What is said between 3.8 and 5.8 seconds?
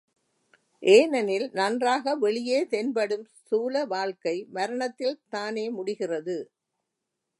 வாழ்க்கை மரணத்தில் தானே